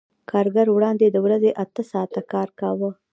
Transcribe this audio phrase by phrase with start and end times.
[0.31, 2.89] کارګر وړاندې د ورځې اته ساعته کار کاوه